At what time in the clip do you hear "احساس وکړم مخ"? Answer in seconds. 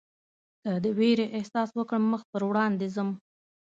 1.37-2.21